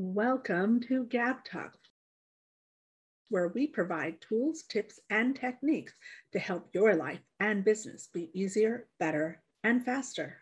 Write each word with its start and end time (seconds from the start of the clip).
Welcome 0.00 0.78
to 0.82 1.06
Gab 1.06 1.44
Talk, 1.44 1.76
where 3.30 3.48
we 3.48 3.66
provide 3.66 4.20
tools, 4.20 4.62
tips, 4.62 5.00
and 5.10 5.34
techniques 5.34 5.92
to 6.30 6.38
help 6.38 6.68
your 6.72 6.94
life 6.94 7.18
and 7.40 7.64
business 7.64 8.08
be 8.14 8.30
easier, 8.32 8.86
better, 9.00 9.42
and 9.64 9.84
faster. 9.84 10.36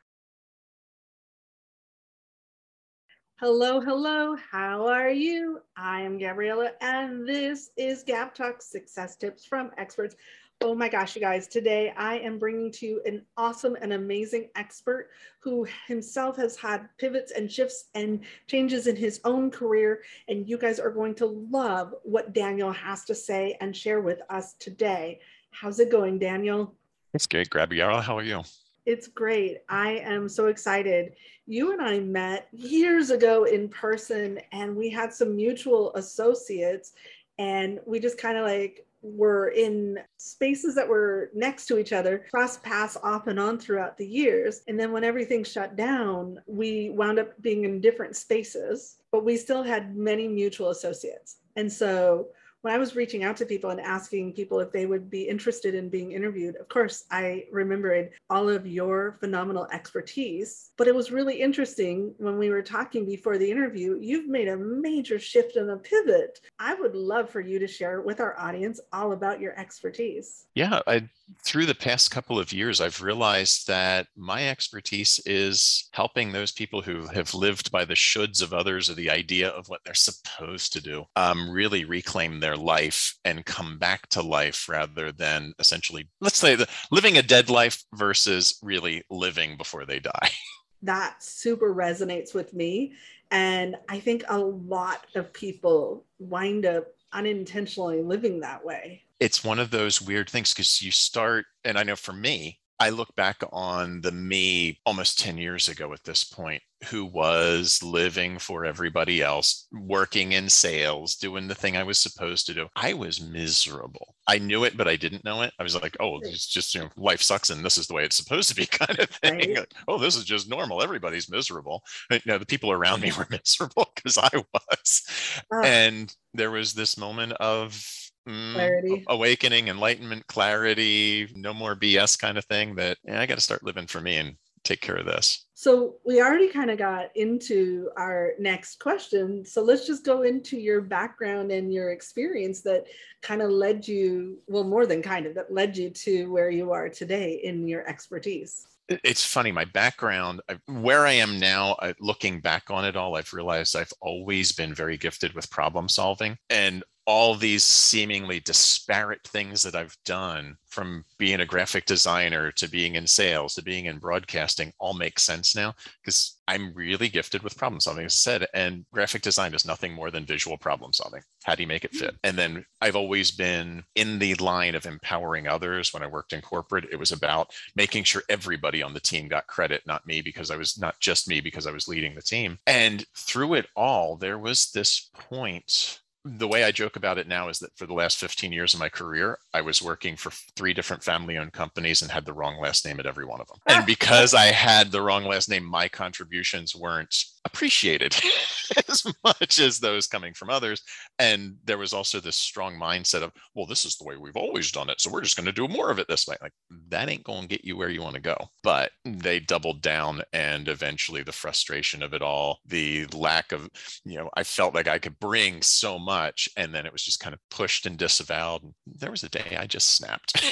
Hello, 3.41 3.81
hello. 3.81 4.37
How 4.53 4.88
are 4.88 5.08
you? 5.08 5.61
I 5.75 6.03
am 6.03 6.19
Gabriella, 6.19 6.73
and 6.83 7.27
this 7.27 7.71
is 7.79 8.03
Gab 8.03 8.35
Talk 8.35 8.61
Success 8.61 9.17
Tips 9.17 9.47
from 9.47 9.71
Experts 9.79 10.17
Oh 10.63 10.75
my 10.75 10.88
gosh, 10.88 11.15
you 11.15 11.21
guys, 11.21 11.47
today 11.47 11.93
I 11.99 12.19
am 12.19 12.39
bringing 12.39 12.72
to 12.72 12.87
you 12.87 13.03
an 13.04 13.27
awesome 13.37 13.77
and 13.83 13.93
amazing 13.93 14.49
expert 14.57 15.11
who 15.40 15.67
himself 15.87 16.37
has 16.39 16.57
had 16.57 16.89
pivots 16.97 17.30
and 17.33 17.52
shifts 17.52 17.91
and 17.95 18.21
changes 18.47 18.87
in 18.87 18.97
his 18.97 19.21
own 19.25 19.51
career. 19.51 20.03
And 20.29 20.48
you 20.48 20.57
guys 20.57 20.80
are 20.80 20.91
going 20.91 21.15
to 21.16 21.27
love 21.51 21.95
what 22.05 22.33
Daniel 22.33 22.73
has 22.73 23.05
to 23.05 23.15
say 23.15 23.59
and 23.61 23.77
share 23.77 24.01
with 24.01 24.21
us 24.30 24.55
today. 24.55 25.21
How's 25.51 25.79
it 25.79 25.91
going, 25.91 26.19
Daniel? 26.19 26.75
It's 27.13 27.27
great. 27.27 27.51
Gabriella, 27.51 28.01
how 28.01 28.16
are 28.16 28.23
you? 28.23 28.43
It's 28.87 29.09
great. 29.09 29.59
I 29.69 29.99
am 29.99 30.27
so 30.27 30.47
excited. 30.47 31.13
You 31.47 31.73
and 31.73 31.83
I 31.83 32.01
met 32.01 32.49
years 32.52 33.11
ago 33.11 33.45
in 33.45 33.69
person, 33.69 34.41
and 34.52 34.75
we 34.75 34.88
had 34.88 35.13
some 35.13 35.37
mutual 35.37 35.95
associates, 35.97 36.93
and 37.38 37.79
we 37.85 38.01
just 38.01 38.16
kind 38.16 38.38
of 38.38 38.47
like 38.47 38.86
were 39.03 39.49
in 39.49 39.99
spaces 40.17 40.75
that 40.75 40.89
were 40.89 41.31
next 41.35 41.67
to 41.67 41.79
each 41.79 41.93
other, 41.93 42.25
cross 42.31 42.59
paths 42.59 42.97
off 43.03 43.27
and 43.27 43.39
on 43.39 43.59
throughout 43.59 43.97
the 43.97 44.07
years. 44.07 44.63
And 44.69 44.79
then 44.79 44.93
when 44.93 45.05
everything 45.05 45.45
shut 45.45 45.77
down, 45.77 46.41
we 46.47 46.91
wound 46.91 47.19
up 47.19 47.41
being 47.41 47.65
in 47.65 47.81
different 47.81 48.17
spaces, 48.17 48.97
but 49.13 49.25
we 49.25 49.37
still 49.37 49.63
had 49.63 49.97
many 49.97 50.29
mutual 50.29 50.71
associates. 50.71 51.37
And 51.57 51.73
so 51.73 52.29
when 52.62 52.74
I 52.74 52.79
was 52.79 52.96
reaching 52.96 53.24
out 53.24 53.37
to 53.38 53.46
people 53.46 53.71
and 53.71 53.80
asking 53.80 54.32
people 54.32 54.60
if 54.60 54.73
they 54.73 54.87
would 54.87 55.09
be 55.09 55.29
interested 55.29 55.74
in 55.74 55.88
being 55.88 56.12
interviewed, 56.12 56.57
of 56.57 56.68
course, 56.68 57.04
I 57.10 57.45
remembered 57.52 58.10
all 58.29 58.48
of 58.48 58.66
your 58.66 59.16
phenomenal 59.21 59.66
expertise. 59.73 60.71
But 60.76 60.88
it 60.88 60.95
was 60.95 61.13
really 61.13 61.40
interesting 61.40 62.15
when 62.18 62.38
we 62.38 62.51
were 62.51 62.63
talking 62.63 63.07
before 63.07 63.38
the 63.38 63.51
interview. 63.51 63.98
You've 64.00 64.28
made 64.28 64.48
a 64.48 64.56
major 64.56 65.18
shift 65.18 65.56
and 65.56 65.70
a 65.70 65.76
pivot. 65.76 66.40
I 66.58 66.74
would 66.74 66.94
love 66.94 67.30
for 67.30 67.40
you 67.40 67.58
to 67.58 67.66
share 67.66 68.00
with 68.00 68.20
our 68.20 68.38
audience 68.38 68.80
all 68.92 69.12
about 69.12 69.41
your 69.41 69.58
expertise. 69.58 70.46
Yeah, 70.54 70.80
I 70.86 71.08
through 71.44 71.66
the 71.66 71.74
past 71.74 72.10
couple 72.10 72.38
of 72.38 72.52
years, 72.52 72.80
I've 72.80 73.02
realized 73.02 73.66
that 73.66 74.06
my 74.16 74.48
expertise 74.48 75.20
is 75.26 75.88
helping 75.92 76.32
those 76.32 76.52
people 76.52 76.82
who 76.82 77.06
have 77.06 77.34
lived 77.34 77.72
by 77.72 77.84
the 77.84 77.94
shoulds 77.94 78.42
of 78.42 78.52
others 78.52 78.88
or 78.88 78.94
the 78.94 79.10
idea 79.10 79.48
of 79.48 79.68
what 79.68 79.80
they're 79.84 79.94
supposed 79.94 80.72
to 80.72 80.80
do 80.80 81.04
um, 81.16 81.50
really 81.50 81.84
reclaim 81.84 82.41
their 82.47 82.56
life 82.56 83.16
and 83.25 83.44
come 83.44 83.77
back 83.77 84.08
to 84.11 84.22
life 84.22 84.69
rather 84.69 85.11
than 85.11 85.52
essentially, 85.58 86.08
let's 86.20 86.39
say, 86.39 86.55
the, 86.55 86.69
living 86.92 87.19
a 87.19 87.22
dead 87.22 87.50
life 87.50 87.83
versus 87.92 88.56
really 88.62 89.03
living 89.11 89.56
before 89.56 89.84
they 89.84 89.98
die. 89.98 90.30
That 90.83 91.22
super 91.22 91.75
resonates 91.75 92.34
with 92.34 92.53
me. 92.53 92.92
And 93.30 93.77
I 93.88 93.98
think 93.98 94.22
a 94.28 94.38
lot 94.38 95.06
of 95.16 95.33
people 95.33 96.05
wind 96.19 96.66
up 96.66 96.84
unintentionally 97.12 98.03
living 98.03 98.41
that 98.41 98.64
way 98.64 99.03
it's 99.20 99.44
one 99.44 99.58
of 99.58 99.70
those 99.70 100.03
weird 100.03 100.28
things 100.28 100.53
because 100.53 100.83
you 100.83 100.91
start, 100.91 101.47
and 101.64 101.78
I 101.78 101.83
know 101.83 101.97
for 101.97 102.12
me, 102.12 102.60
I 102.78 102.91
look 102.91 103.14
back 103.16 103.42
on 103.52 104.00
the 104.02 104.12
me 104.12 104.80
almost 104.84 105.19
10 105.19 105.38
years 105.38 105.69
ago 105.69 105.92
at 105.92 106.05
this 106.05 106.24
point, 106.24 106.62
who 106.91 107.06
was 107.06 107.82
living 107.82 108.38
for 108.38 108.66
everybody 108.66 109.22
else, 109.22 109.66
working 109.72 110.32
in 110.32 110.48
sales, 110.48 111.16
doing 111.16 111.48
the 111.48 111.54
thing 111.54 111.77
I 111.77 111.84
was 111.84 111.98
supposed 111.98 112.47
to 112.47 112.54
do. 112.54 112.69
I 112.77 112.92
was 112.92 113.20
miserable. 113.20 114.14
I 114.27 114.38
knew 114.38 114.64
it, 114.64 114.77
but 114.77 114.88
I 114.88 114.97
didn't 114.97 115.24
know 115.24 115.42
it. 115.42 115.54
I 115.58 115.62
was 115.62 115.74
like, 115.74 115.97
oh, 116.00 116.20
it's 116.22 116.47
just, 116.47 116.74
you 116.74 116.82
know, 116.82 116.91
life 116.98 117.22
sucks 117.22 117.48
and 117.48 117.64
this 117.64 117.78
is 117.78 117.87
the 117.87 117.94
way 117.94 118.04
it's 118.04 118.16
supposed 118.16 118.50
to 118.50 118.54
be 118.54 118.66
kind 118.70 118.98
of 118.98 119.08
thing. 119.08 119.54
Right. 119.54 119.72
oh, 119.88 119.98
this 119.98 120.16
is 120.16 120.25
just 120.25 120.50
normal. 120.50 120.82
Everybody's 120.82 121.31
miserable. 121.31 121.82
You 122.10 122.20
know, 122.26 122.38
the 122.38 122.47
people 122.47 122.72
around 122.72 123.00
me 123.00 123.12
were 123.19 123.26
miserable 123.31 123.91
because 123.94 124.19
I 124.19 124.31
was. 124.53 125.41
And 125.64 126.14
there 126.34 126.50
was 126.50 126.75
this 126.75 126.98
moment 126.98 127.32
of, 127.34 127.82
Mm, 128.26 129.04
awakening 129.06 129.69
enlightenment 129.69 130.26
clarity 130.26 131.28
no 131.37 131.54
more 131.54 131.76
bs 131.76 132.19
kind 132.19 132.37
of 132.37 132.44
thing 132.47 132.75
that 132.75 132.98
yeah, 133.04 133.20
i 133.20 133.26
got 133.26 133.37
to 133.37 133.41
start 133.41 133.62
living 133.62 133.87
for 133.87 134.00
me 134.00 134.16
and 134.16 134.37
take 134.66 134.81
care 134.81 134.97
of 134.97 135.06
this. 135.06 135.47
So 135.54 135.94
we 136.04 136.20
already 136.20 136.48
kind 136.48 136.70
of 136.70 136.76
got 136.76 137.16
into 137.16 137.88
our 137.97 138.32
next 138.38 138.78
question 138.81 139.44
so 139.44 139.62
let's 139.62 139.87
just 139.87 140.04
go 140.04 140.22
into 140.22 140.59
your 140.59 140.82
background 140.82 141.50
and 141.50 141.72
your 141.72 141.92
experience 141.92 142.60
that 142.62 142.84
kind 143.22 143.41
of 143.41 143.50
led 143.50 143.88
you 143.88 144.38
well 144.47 144.64
more 144.64 144.84
than 144.84 145.03
kind 145.03 145.25
of 145.25 145.34
that 145.37 145.53
led 145.53 145.76
you 145.76 145.91
to 145.91 146.31
where 146.31 146.50
you 146.50 146.72
are 146.72 146.88
today 146.88 147.41
in 147.43 147.66
your 147.66 147.88
expertise. 147.88 148.66
It's 148.88 149.25
funny 149.25 149.50
my 149.50 149.64
background 149.64 150.43
where 150.66 151.06
i 151.06 151.12
am 151.12 151.41
now 151.41 151.76
looking 151.98 152.41
back 152.41 152.70
on 152.70 152.84
it 152.84 152.97
all 152.97 153.16
i've 153.16 153.32
realized 153.32 153.75
i've 153.75 153.93
always 154.00 154.53
been 154.53 154.75
very 154.75 154.97
gifted 154.97 155.32
with 155.34 155.50
problem 155.50 155.88
solving 155.88 156.37
and 156.50 156.84
all 157.06 157.34
these 157.37 157.62
seemingly 157.62 158.41
disparate 158.41 159.22
things 159.25 159.62
that 159.62 159.77
I've 159.77 159.97
done 160.05 160.56
from 160.67 161.05
being 161.19 161.41
a 161.41 161.47
graphic 161.47 161.87
designer 161.87 162.50
to 162.53 162.69
being 162.69 162.97
in 162.97 163.06
sales 163.06 163.55
to 163.55 163.62
being 163.62 163.87
in 163.87 163.99
broadcasting 163.99 164.72
all 164.78 164.93
make 164.93 165.19
sense 165.19 165.55
now 165.55 165.72
because 166.03 166.37
I'm 166.49 166.75
really 166.75 167.09
gifted 167.09 167.43
with 167.43 167.56
problem 167.56 167.81
solving, 167.81 168.05
as 168.05 168.12
I 168.12 168.17
said. 168.17 168.47
And 168.55 168.84
graphic 168.93 169.22
design 169.22 169.55
is 169.55 169.65
nothing 169.65 169.93
more 169.93 170.11
than 170.11 170.27
visual 170.27 170.59
problem 170.59 170.93
solving. 170.93 171.22
How 171.44 171.55
do 171.55 171.62
you 171.62 171.67
make 171.67 171.84
it 171.84 171.94
fit? 171.94 172.15
Mm. 172.15 172.19
And 172.25 172.39
then 172.39 172.67
I've 172.81 172.97
always 172.97 173.31
been 173.31 173.84
in 173.94 174.19
the 174.19 174.34
line 174.34 174.75
of 174.75 174.87
empowering 174.87 175.49
others. 175.49 175.94
When 175.94 176.03
I 176.03 176.09
worked 176.09 176.33
in 176.33 176.41
corporate, 176.41 176.87
it 176.91 176.99
was 176.99 177.12
about 177.12 177.53
making 177.75 178.05
sure 178.05 178.23
everybody 178.28 178.83
on 178.83 178.94
the 178.94 179.00
team 179.00 179.28
got 179.28 179.47
credit, 179.47 179.83
not 179.87 180.06
me, 180.06 180.21
because 180.21 180.50
I 180.50 180.56
was 180.56 180.78
not 180.78 180.99
just 181.00 181.28
me, 181.28 181.41
because 181.41 181.67
I 181.67 181.73
was 181.73 181.88
leading 181.88 182.15
the 182.15 182.23
team. 182.23 182.59
And 182.67 183.05
through 183.17 183.55
it 183.55 183.67
all, 183.75 184.17
there 184.17 184.38
was 184.38 184.71
this 184.73 185.09
point 185.15 186.00
the 186.26 186.48
way 186.48 186.64
I 186.64 186.72
joke 186.72 186.97
about 186.97 187.19
it 187.19 187.28
now 187.28 187.48
is 187.48 187.60
that 187.60 187.76
for 187.76 187.87
the 187.87 187.94
last 187.94 188.19
15 188.19 188.53
years 188.53 188.75
of 188.75 188.81
my 188.81 188.88
career, 188.88 189.38
I 189.54 189.60
was 189.60 189.81
working 189.81 190.16
for 190.16 190.31
three 190.56 190.75
different 190.75 191.04
family 191.04 191.38
owned 191.38 191.53
companies 191.53 192.03
and 192.03 192.10
had 192.10 192.25
the 192.25 192.32
wrong 192.32 192.60
last 192.60 192.84
name 192.84 192.98
at 192.98 193.06
every 193.06 193.25
one 193.25 193.41
of 193.41 193.47
them. 193.47 193.59
And 193.66 193.82
ah. 193.82 193.87
because 193.87 194.34
I 194.34 194.47
had 194.47 194.91
the 194.91 195.03
wrong 195.03 195.25
last 195.25 195.48
name, 195.48 195.64
my 195.64 195.88
contributions 195.88 196.75
weren't 196.75 197.25
appreciated 197.44 198.16
as 198.88 199.04
much 199.25 199.59
as 199.59 199.78
those 199.78 200.06
coming 200.06 200.34
from 200.34 200.50
others. 200.50 200.82
And 201.19 201.56
there 201.65 201.78
was 201.78 201.93
also 201.93 202.21
this 202.21 202.37
strong 202.37 202.78
mindset 202.78 203.22
of, 203.22 203.32
well, 203.54 203.66
this 203.66 203.84
is 203.84 203.97
the 203.97 204.04
way 204.04 204.16
we've 204.16 204.37
always 204.37 204.71
done 204.71 204.91
it. 204.91 205.00
So 205.00 205.10
we're 205.10 205.22
just 205.22 205.37
going 205.37 205.47
to 205.47 205.53
do 205.53 205.69
more 205.69 205.91
of 205.91 205.99
it 205.99 206.09
this 206.09 206.27
way. 206.27 206.37
Like 206.41 206.53
that 206.88 207.09
ain't 207.09 207.25
going 207.25 207.43
to 207.43 207.49
get 207.49 207.65
you 207.65 207.76
where 207.76 207.88
you 207.88 208.03
want 208.03 208.15
to 208.15 208.21
go. 208.21 208.37
But 208.62 208.93
they 209.05 209.41
doubled 209.41 209.82
down 209.82 210.22
and 210.32 210.69
eventually 210.69 211.22
the 211.22 211.32
frustration 211.32 212.03
of 212.03 212.15
it 212.15 212.22
all, 212.22 212.60
the 212.66 213.06
lack 213.06 213.53
of, 213.53 213.69
you 214.05 214.16
know, 214.16 214.31
I 214.34 214.43
felt 214.43 214.75
like 214.75 214.88
I 214.88 214.99
could 214.99 215.19
bring 215.19 215.62
so 215.62 215.99
much. 215.99 216.49
And 216.56 216.75
then 216.75 216.87
it 216.87 216.93
was 216.93 217.03
just 217.03 217.21
kind 217.21 217.34
of 217.34 217.41
pushed 217.50 217.87
and 217.87 217.97
disavowed. 217.97 218.62
There 218.87 219.10
was 219.10 219.25
a 219.25 219.28
day 219.28 219.56
I 219.59 219.66
just 219.66 219.97
snapped. 219.97 220.44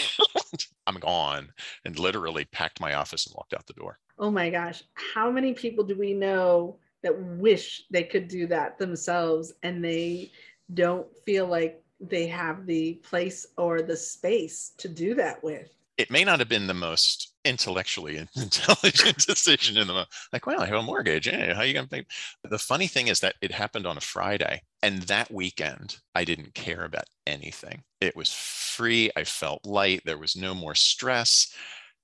I'm 0.87 0.99
gone 0.99 1.49
and 1.85 1.99
literally 1.99 2.45
packed 2.47 2.81
my 2.81 2.95
office 2.95 3.27
and 3.27 3.35
walked 3.37 3.55
out 3.55 3.67
the 3.67 3.73
door. 3.75 3.99
Oh 4.19 4.31
my 4.31 4.51
gosh. 4.51 4.83
How 4.95 5.31
many 5.31 5.55
people 5.55 5.85
do 5.85 5.97
we 5.97 6.13
know 6.13 6.79
that 7.05 7.17
wish 7.17 7.85
they 7.91 8.03
could 8.03 8.27
do 8.27 8.49
that 8.49 8.79
themselves 8.79 9.53
and 9.63 9.85
they 9.85 10.33
don't 10.73 11.07
feel 11.25 11.47
like 11.47 11.85
they 12.01 12.27
have 12.27 12.67
the 12.67 12.95
place 12.95 13.47
or 13.57 13.83
the 13.83 13.97
space 13.97 14.73
to 14.79 14.89
do 14.89 15.15
that 15.15 15.45
with. 15.45 15.69
It 15.97 16.11
may 16.11 16.25
not 16.25 16.41
have 16.41 16.49
been 16.49 16.67
the 16.67 16.75
most 16.75 17.35
intellectually 17.45 18.17
intelligent 18.37 19.19
decision 19.27 19.77
in 19.77 19.87
the 19.87 19.93
moment. 19.93 20.09
Like, 20.33 20.47
well, 20.47 20.61
I 20.61 20.67
have 20.67 20.79
a 20.79 20.83
mortgage. 20.83 21.27
Hey, 21.27 21.53
how 21.53 21.61
are 21.61 21.67
you 21.67 21.75
going 21.75 21.87
to 21.87 21.91
pay? 21.91 22.07
The 22.43 22.59
funny 22.59 22.89
thing 22.89 23.09
is 23.09 23.21
that 23.21 23.37
it 23.41 23.53
happened 23.53 23.87
on 23.87 23.97
a 23.97 24.01
Friday. 24.01 24.63
And 24.83 25.03
that 25.03 25.31
weekend, 25.31 25.99
I 26.15 26.25
didn't 26.25 26.55
care 26.55 26.85
about 26.85 27.05
anything. 27.27 27.85
It 28.01 28.17
was 28.17 28.33
free. 28.33 29.11
I 29.15 29.25
felt 29.25 29.65
light. 29.65 30.03
There 30.05 30.19
was 30.19 30.37
no 30.37 30.55
more 30.55 30.75
stress. 30.75 31.55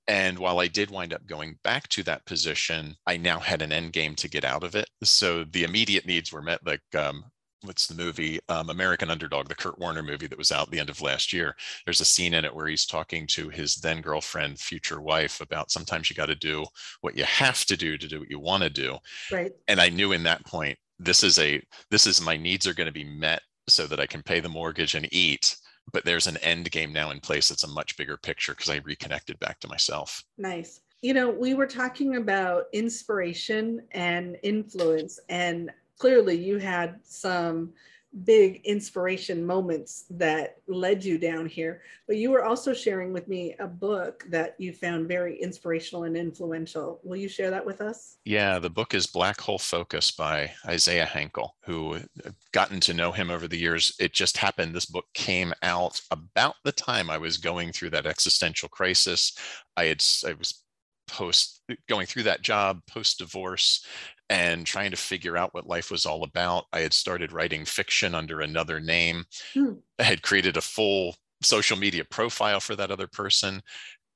And 0.07 0.37
while 0.39 0.59
I 0.59 0.67
did 0.67 0.91
wind 0.91 1.13
up 1.13 1.25
going 1.25 1.57
back 1.63 1.87
to 1.89 2.03
that 2.03 2.25
position, 2.25 2.95
I 3.05 3.17
now 3.17 3.39
had 3.39 3.61
an 3.61 3.71
end 3.71 3.93
game 3.93 4.15
to 4.15 4.29
get 4.29 4.43
out 4.43 4.63
of 4.63 4.75
it. 4.75 4.89
So 5.03 5.43
the 5.43 5.63
immediate 5.63 6.05
needs 6.05 6.31
were 6.31 6.41
met, 6.41 6.65
like 6.65 6.81
um, 6.95 7.23
what's 7.63 7.87
the 7.87 7.95
movie? 7.95 8.39
Um, 8.49 8.69
american 8.69 9.11
underdog 9.11 9.47
the 9.47 9.55
kurt 9.55 9.77
warner 9.77 10.01
movie 10.01 10.27
that 10.27 10.37
was 10.37 10.51
out 10.51 10.71
the 10.71 10.79
end 10.79 10.89
of 10.89 11.01
last 11.01 11.31
year. 11.31 11.55
There's 11.85 12.01
a 12.01 12.05
scene 12.05 12.33
in 12.33 12.45
it 12.45 12.55
where 12.55 12.67
he's 12.67 12.85
talking 12.85 13.27
to 13.27 13.49
his 13.49 13.75
then 13.75 14.01
girlfriend 14.01 14.59
future 14.59 15.01
wife 15.01 15.41
about 15.41 15.71
sometimes 15.71 16.09
you 16.09 16.15
got 16.15 16.27
to 16.27 16.35
do 16.35 16.65
what 17.01 17.15
you 17.15 17.23
have 17.23 17.63
to 17.65 17.77
do 17.77 17.97
to 17.97 18.07
do 18.07 18.19
what 18.19 18.31
you 18.31 18.39
want 18.39 18.63
to 18.63 18.69
do. 18.69 18.97
Right. 19.31 19.51
And 19.67 19.79
i 19.79 19.89
knew 19.89 20.11
in 20.11 20.23
that 20.23 20.45
point 20.45 20.77
this 20.99 21.23
is 21.23 21.39
a 21.39 21.61
this 21.89 22.07
is 22.07 22.21
my 22.21 22.37
needs 22.37 22.67
are 22.67 22.73
going 22.73 22.87
to 22.87 22.91
be 22.91 23.03
met 23.03 23.41
so 23.67 23.87
that 23.87 23.99
i 23.99 24.05
can 24.05 24.23
pay 24.23 24.39
the 24.39 24.49
mortgage 24.49 24.95
and 24.95 25.07
eat 25.11 25.55
but 25.93 26.05
there's 26.05 26.27
an 26.27 26.37
end 26.37 26.71
game 26.71 26.93
now 26.93 27.11
in 27.11 27.19
place 27.19 27.49
that's 27.49 27.63
a 27.63 27.67
much 27.67 27.97
bigger 27.97 28.17
picture 28.17 28.53
because 28.53 28.69
I 28.69 28.77
reconnected 28.77 29.39
back 29.39 29.59
to 29.61 29.67
myself. 29.67 30.23
Nice. 30.37 30.81
You 31.01 31.13
know, 31.13 31.29
we 31.29 31.53
were 31.53 31.67
talking 31.67 32.17
about 32.17 32.65
inspiration 32.73 33.81
and 33.91 34.37
influence, 34.43 35.19
and 35.29 35.71
clearly 35.97 36.37
you 36.37 36.57
had 36.59 36.99
some 37.03 37.73
big 38.23 38.61
inspiration 38.65 39.45
moments 39.45 40.05
that 40.09 40.57
led 40.67 41.03
you 41.03 41.17
down 41.17 41.45
here. 41.45 41.81
But 42.07 42.17
you 42.17 42.31
were 42.31 42.43
also 42.43 42.73
sharing 42.73 43.13
with 43.13 43.27
me 43.27 43.55
a 43.59 43.67
book 43.67 44.25
that 44.29 44.55
you 44.57 44.73
found 44.73 45.07
very 45.07 45.41
inspirational 45.41 46.03
and 46.03 46.17
influential. 46.17 46.99
Will 47.03 47.15
you 47.15 47.29
share 47.29 47.49
that 47.51 47.65
with 47.65 47.81
us? 47.81 48.17
Yeah, 48.25 48.59
the 48.59 48.69
book 48.69 48.93
is 48.93 49.07
Black 49.07 49.39
Hole 49.39 49.59
Focus 49.59 50.11
by 50.11 50.51
Isaiah 50.65 51.05
Hankel, 51.05 51.49
who 51.63 51.95
I've 52.25 52.35
gotten 52.51 52.79
to 52.81 52.93
know 52.93 53.11
him 53.11 53.29
over 53.29 53.47
the 53.47 53.59
years. 53.59 53.95
It 53.99 54.13
just 54.13 54.37
happened 54.37 54.75
this 54.75 54.85
book 54.85 55.05
came 55.13 55.53
out 55.63 56.01
about 56.11 56.55
the 56.63 56.73
time 56.73 57.09
I 57.09 57.17
was 57.17 57.37
going 57.37 57.71
through 57.71 57.91
that 57.91 58.05
existential 58.05 58.69
crisis. 58.69 59.37
I 59.77 59.85
had 59.85 60.03
I 60.27 60.33
was 60.33 60.63
post 61.07 61.61
going 61.89 62.05
through 62.05 62.23
that 62.23 62.41
job 62.41 62.79
post 62.87 63.19
divorce 63.19 63.85
and 64.31 64.65
trying 64.65 64.91
to 64.91 64.97
figure 64.97 65.35
out 65.35 65.53
what 65.53 65.67
life 65.67 65.91
was 65.91 66.05
all 66.05 66.23
about. 66.23 66.63
I 66.71 66.79
had 66.79 66.93
started 66.93 67.33
writing 67.33 67.65
fiction 67.65 68.15
under 68.15 68.39
another 68.39 68.79
name. 68.79 69.25
Hmm. 69.53 69.73
I 69.99 70.03
had 70.03 70.21
created 70.21 70.55
a 70.55 70.61
full 70.61 71.17
social 71.43 71.77
media 71.77 72.05
profile 72.05 72.61
for 72.61 72.73
that 72.77 72.91
other 72.91 73.07
person. 73.07 73.61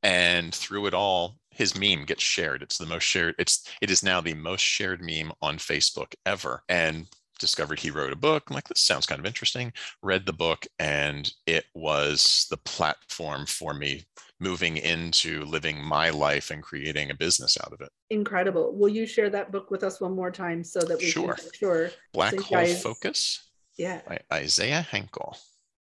And 0.03 0.55
through 0.55 0.85
it 0.85 0.93
all, 0.93 1.35
his 1.49 1.77
meme 1.77 2.05
gets 2.05 2.23
shared. 2.23 2.63
It's 2.63 2.77
the 2.77 2.85
most 2.85 3.03
shared, 3.03 3.35
it's 3.37 3.67
it 3.81 3.91
is 3.91 4.03
now 4.03 4.21
the 4.21 4.33
most 4.33 4.61
shared 4.61 5.01
meme 5.01 5.33
on 5.41 5.57
Facebook 5.57 6.13
ever. 6.25 6.63
And 6.69 7.07
discovered 7.39 7.79
he 7.79 7.91
wrote 7.91 8.13
a 8.13 8.17
book. 8.17 8.43
I'm 8.47 8.55
like, 8.55 8.67
this 8.67 8.81
sounds 8.81 9.05
kind 9.05 9.19
of 9.19 9.25
interesting. 9.25 9.73
Read 10.01 10.25
the 10.25 10.33
book, 10.33 10.65
and 10.79 11.31
it 11.45 11.65
was 11.73 12.47
the 12.49 12.57
platform 12.57 13.45
for 13.45 13.73
me 13.73 14.05
moving 14.39 14.77
into 14.77 15.45
living 15.45 15.83
my 15.83 16.09
life 16.09 16.51
and 16.51 16.61
creating 16.61 17.09
a 17.09 17.15
business 17.15 17.57
out 17.63 17.71
of 17.71 17.81
it. 17.81 17.89
Incredible. 18.09 18.75
Will 18.75 18.89
you 18.89 19.05
share 19.05 19.29
that 19.29 19.51
book 19.51 19.71
with 19.71 19.83
us 19.83 20.01
one 20.01 20.13
more 20.13 20.31
time 20.31 20.63
so 20.63 20.79
that 20.81 20.99
we 20.99 21.05
sure. 21.05 21.35
can 21.35 21.49
sure 21.53 21.89
Black 22.13 22.33
so 22.33 22.41
Hole 22.41 22.57
guys, 22.57 22.81
Focus? 22.81 23.49
Yeah. 23.77 24.01
By 24.07 24.19
Isaiah 24.31 24.85
Hankel. 24.91 25.37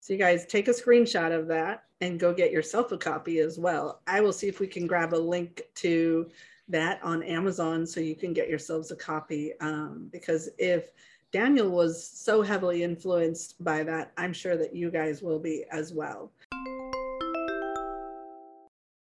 So 0.00 0.12
you 0.12 0.18
guys 0.18 0.46
take 0.46 0.68
a 0.68 0.72
screenshot 0.72 1.36
of 1.36 1.48
that 1.48 1.84
and 2.00 2.18
go 2.18 2.32
get 2.32 2.52
yourself 2.52 2.92
a 2.92 2.98
copy 2.98 3.40
as 3.40 3.58
well. 3.58 4.00
I 4.06 4.20
will 4.20 4.32
see 4.32 4.48
if 4.48 4.60
we 4.60 4.66
can 4.66 4.86
grab 4.86 5.12
a 5.12 5.16
link 5.16 5.62
to 5.76 6.30
that 6.68 7.02
on 7.02 7.22
Amazon 7.22 7.86
so 7.86 8.00
you 8.00 8.14
can 8.14 8.32
get 8.32 8.48
yourselves 8.48 8.90
a 8.90 8.96
copy. 8.96 9.52
Um, 9.60 10.08
because 10.12 10.48
if 10.58 10.90
Daniel 11.30 11.68
was 11.68 12.02
so 12.08 12.40
heavily 12.40 12.82
influenced 12.82 13.62
by 13.62 13.82
that, 13.82 14.12
I'm 14.16 14.32
sure 14.32 14.56
that 14.56 14.74
you 14.74 14.90
guys 14.90 15.20
will 15.22 15.38
be 15.38 15.64
as 15.70 15.92
well. 15.92 16.32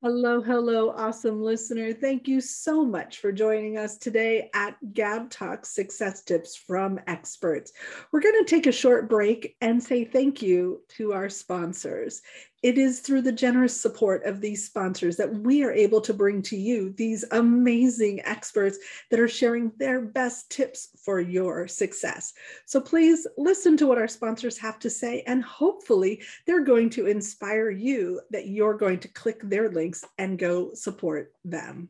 Hello, 0.03 0.41
hello, 0.41 0.91
awesome 0.91 1.43
listener. 1.43 1.93
Thank 1.93 2.27
you 2.27 2.41
so 2.41 2.85
much 2.85 3.19
for 3.19 3.31
joining 3.31 3.77
us 3.79 3.97
today 3.97 4.51
at 4.55 4.77
Gab 4.95 5.31
Talk 5.31 5.65
Success 5.65 6.23
Tips 6.23 6.57
from 6.57 7.01
Experts. 7.07 7.73
We're 8.11 8.21
going 8.21 8.45
to 8.45 8.51
take 8.51 8.67
a 8.67 8.73
short 8.73 9.09
break 9.09 9.57
and 9.61 9.83
say 9.83 10.05
thank 10.05 10.43
you 10.43 10.83
to 10.97 11.13
our 11.13 11.29
sponsors. 11.29 12.23
It 12.63 12.79
is 12.79 13.01
through 13.01 13.23
the 13.23 13.33
generous 13.33 13.79
support 13.79 14.25
of 14.25 14.41
these 14.41 14.65
sponsors 14.65 15.17
that 15.17 15.33
we 15.41 15.65
are 15.65 15.73
able 15.73 16.01
to 16.03 16.15
bring 16.15 16.43
to 16.43 16.57
you 16.57 16.91
these 16.97 17.25
amazing 17.33 18.21
experts 18.25 18.79
that 19.11 19.19
are 19.19 19.27
sharing 19.27 19.73
their 19.79 20.01
best 20.01 20.49
tips 20.51 20.91
for 21.05 21.21
your 21.21 21.67
success. 21.67 22.35
So 22.67 22.81
please 22.81 23.27
listen 23.37 23.77
to 23.79 23.87
what 23.89 23.99
our 23.99 24.07
sponsors 24.07 24.57
have 24.59 24.79
to 24.79 24.91
say, 24.91 25.25
and 25.27 25.43
hopefully, 25.43 26.23
they're 26.47 26.65
going 26.65 26.91
to 26.91 27.07
inspire 27.07 27.71
you 27.71 28.21
that 28.31 28.47
you're 28.47 28.77
going 28.77 29.01
to 29.01 29.09
click 29.09 29.41
their 29.43 29.69
links 29.69 30.05
and 30.19 30.39
go 30.39 30.73
support 30.75 31.33
them. 31.45 31.89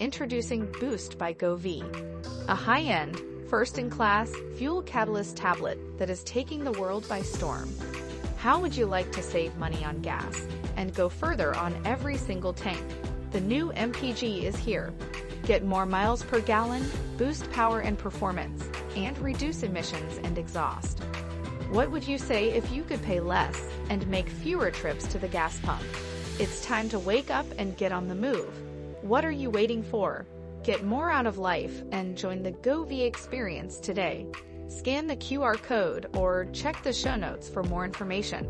Introducing 0.00 0.70
Boost 0.80 1.18
by 1.18 1.34
Govvi, 1.34 1.82
a 2.48 2.54
high 2.54 2.82
end, 2.82 3.20
first 3.50 3.78
in 3.78 3.90
class 3.90 4.32
fuel 4.56 4.82
catalyst 4.82 5.36
tablet 5.36 5.78
that 5.98 6.08
is 6.08 6.22
taking 6.24 6.64
the 6.64 6.72
world 6.72 7.06
by 7.08 7.20
storm. 7.20 7.68
How 8.38 8.60
would 8.60 8.76
you 8.76 8.86
like 8.86 9.10
to 9.12 9.22
save 9.22 9.56
money 9.56 9.84
on 9.84 10.00
gas 10.00 10.46
and 10.76 10.94
go 10.94 11.08
further 11.08 11.56
on 11.56 11.74
every 11.84 12.16
single 12.16 12.52
tank? 12.52 12.80
The 13.32 13.40
new 13.40 13.72
MPG 13.72 14.44
is 14.44 14.56
here. 14.56 14.94
Get 15.42 15.64
more 15.64 15.84
miles 15.84 16.22
per 16.22 16.40
gallon, 16.40 16.88
boost 17.16 17.50
power 17.50 17.80
and 17.80 17.98
performance, 17.98 18.64
and 18.94 19.18
reduce 19.18 19.64
emissions 19.64 20.20
and 20.22 20.38
exhaust. 20.38 21.00
What 21.70 21.90
would 21.90 22.06
you 22.06 22.16
say 22.16 22.50
if 22.50 22.70
you 22.70 22.84
could 22.84 23.02
pay 23.02 23.18
less 23.18 23.60
and 23.90 24.06
make 24.06 24.28
fewer 24.28 24.70
trips 24.70 25.08
to 25.08 25.18
the 25.18 25.26
gas 25.26 25.58
pump? 25.58 25.82
It's 26.38 26.64
time 26.64 26.88
to 26.90 26.98
wake 27.00 27.32
up 27.32 27.46
and 27.58 27.76
get 27.76 27.90
on 27.90 28.06
the 28.06 28.14
move. 28.14 28.54
What 29.02 29.24
are 29.24 29.32
you 29.32 29.50
waiting 29.50 29.82
for? 29.82 30.26
Get 30.62 30.84
more 30.84 31.10
out 31.10 31.26
of 31.26 31.38
life 31.38 31.82
and 31.90 32.16
join 32.16 32.44
the 32.44 32.52
Govvi 32.52 33.04
experience 33.04 33.80
today. 33.80 34.28
Scan 34.68 35.06
the 35.06 35.16
QR 35.16 35.60
code 35.62 36.14
or 36.14 36.46
check 36.52 36.82
the 36.82 36.92
show 36.92 37.16
notes 37.16 37.48
for 37.48 37.62
more 37.64 37.84
information. 37.84 38.48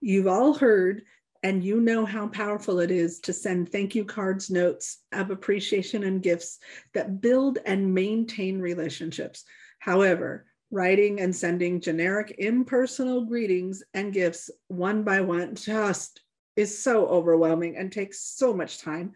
You've 0.00 0.26
all 0.26 0.54
heard 0.54 1.02
and 1.42 1.64
you 1.64 1.80
know 1.80 2.04
how 2.04 2.28
powerful 2.28 2.80
it 2.80 2.90
is 2.90 3.18
to 3.20 3.32
send 3.32 3.70
thank 3.70 3.94
you 3.94 4.04
cards, 4.04 4.50
notes 4.50 4.98
of 5.12 5.30
appreciation, 5.30 6.04
and 6.04 6.22
gifts 6.22 6.58
that 6.94 7.20
build 7.20 7.58
and 7.66 7.92
maintain 7.92 8.60
relationships. 8.60 9.44
However, 9.78 10.46
writing 10.70 11.20
and 11.20 11.34
sending 11.34 11.80
generic 11.80 12.34
impersonal 12.38 13.24
greetings 13.24 13.82
and 13.94 14.12
gifts 14.12 14.50
one 14.68 15.02
by 15.02 15.20
one 15.20 15.54
just 15.54 16.20
is 16.56 16.82
so 16.82 17.06
overwhelming 17.06 17.76
and 17.76 17.90
takes 17.90 18.20
so 18.20 18.52
much 18.52 18.78
time. 18.78 19.12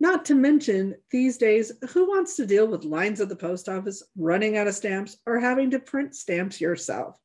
Not 0.00 0.24
to 0.26 0.34
mention, 0.34 0.96
these 1.10 1.36
days, 1.38 1.72
who 1.90 2.08
wants 2.08 2.36
to 2.36 2.46
deal 2.46 2.66
with 2.66 2.84
lines 2.84 3.20
at 3.20 3.28
the 3.28 3.36
post 3.36 3.68
office, 3.68 4.02
running 4.16 4.56
out 4.56 4.66
of 4.66 4.74
stamps, 4.74 5.16
or 5.24 5.38
having 5.38 5.70
to 5.70 5.78
print 5.78 6.14
stamps 6.14 6.60
yourself? 6.60 7.18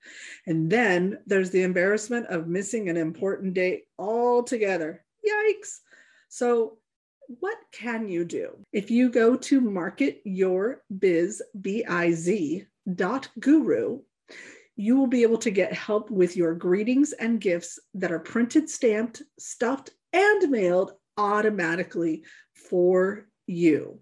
And 0.46 0.70
then 0.70 1.20
there's 1.26 1.50
the 1.50 1.64
embarrassment 1.64 2.28
of 2.28 2.48
missing 2.48 2.90
an 2.90 2.98
important 2.98 3.56
date 3.56 3.86
altogether. 3.98 5.04
Yikes. 5.28 5.80
So, 6.30 6.78
what 7.40 7.58
can 7.72 8.08
you 8.08 8.26
do? 8.26 8.66
If 8.72 8.90
you 8.90 9.10
go 9.10 9.36
to 9.36 9.62
marketyourbiz, 9.62 11.42
B-I-Z, 11.62 12.66
dot 12.96 13.30
guru, 13.40 14.00
you 14.76 14.98
will 14.98 15.08
be 15.08 15.24
able 15.24 15.38
to 15.40 15.52
get 15.52 15.74
help 15.74 16.10
with 16.10 16.36
your 16.38 16.56
greetings 16.56 17.14
and 17.14 17.42
gifts 17.42 17.78
that 17.94 18.12
are 18.12 18.20
printed, 18.20 18.70
stamped, 18.70 19.22
stuffed, 19.38 19.92
and 20.14 20.50
mailed 20.50 20.94
automatically 21.18 22.24
for 22.70 23.26
you. 23.48 24.00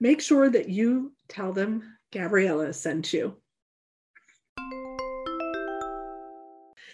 Make 0.00 0.20
sure 0.20 0.50
that 0.50 0.68
you 0.68 1.12
tell 1.28 1.52
them 1.52 1.96
Gabriella 2.12 2.72
sent 2.72 3.12
you. 3.12 3.36